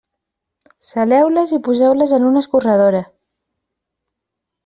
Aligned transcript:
Saleu-les 0.91 1.51
i 1.57 1.59
poseu-les 1.67 2.15
en 2.17 2.25
una 2.31 2.43
escorredora. 2.45 3.03